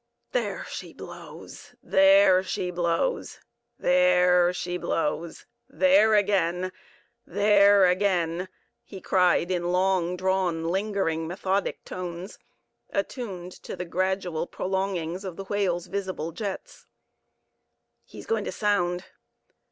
[0.31, 1.75] There she blows!
[1.83, 5.45] there she blows!—there she blows!
[5.69, 8.49] There again!—there again!"
[8.83, 12.39] he cried, in long drawn, lingering, methodic tones,
[12.89, 16.87] attuned to the gradual prolongings of the whale's visible jets.
[18.03, 19.05] "He's going to sound!